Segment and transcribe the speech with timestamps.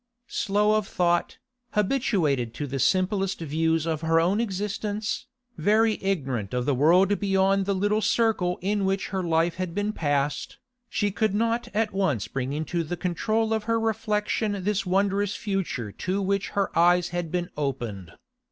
[0.25, 1.37] Slow of thought,
[1.73, 5.27] habituated to the simplest views of her own existence,
[5.59, 9.93] very ignorant of the world beyond the little circle in which her life had been
[9.93, 10.57] passed,
[10.89, 15.91] she could not at once bring into the control of her reflection this wondrous future
[15.91, 18.11] to which her eyes had been opened.